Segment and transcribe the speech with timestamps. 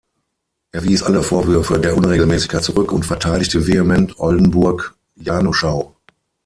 [0.71, 5.95] Er wies alle Vorwürfe der Unregelmäßigkeit zurück und verteidigte vehement Oldenburg-Januschau.